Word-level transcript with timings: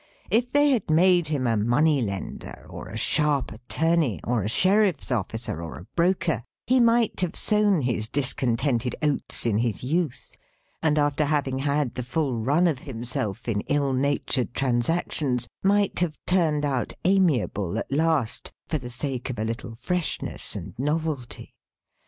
If 0.31 0.51
they 0.51 0.71
had 0.71 0.89
made 0.89 1.27
him 1.27 1.45
a 1.45 1.55
Money 1.55 2.01
Lender, 2.01 2.65
or 2.67 2.89
a 2.89 2.97
sharp 2.97 3.51
Attorney, 3.51 4.19
or 4.23 4.41
a 4.41 4.49
Sheriff's 4.49 5.11
Officer, 5.11 5.61
or 5.61 5.77
a 5.77 5.85
Broker, 5.95 6.43
he 6.65 6.79
might 6.79 7.19
have 7.21 7.35
sown 7.35 7.83
his 7.83 8.09
discontented 8.09 8.95
oats 9.03 9.45
in 9.45 9.59
his 9.59 9.83
youth, 9.83 10.35
and 10.81 10.97
after 10.97 11.23
having 11.25 11.59
had 11.59 11.93
the 11.93 12.01
full 12.01 12.39
run 12.43 12.65
of 12.65 12.79
himself 12.79 13.47
in 13.47 13.61
ill 13.67 13.93
natured 13.93 14.55
transactions, 14.55 15.47
might 15.61 15.99
have 15.99 16.17
turned 16.25 16.65
out 16.65 16.93
amiable, 17.05 17.77
at 17.77 17.91
last, 17.91 18.51
for 18.67 18.79
the 18.79 18.89
sake 18.89 19.29
of 19.29 19.37
a 19.37 19.45
little 19.45 19.75
freshness 19.75 20.55
and 20.55 20.73
novelty. 20.79 21.53